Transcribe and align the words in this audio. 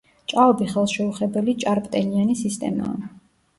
ჭაობი 0.31 0.67
ხელშეუხებელი 0.71 1.55
ჭარბტენიანი 1.65 2.41
სისტემაა. 2.43 3.09